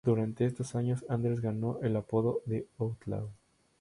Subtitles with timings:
[0.03, 3.29] Durante estos años, Anders ganó el apodo "The Outlaw.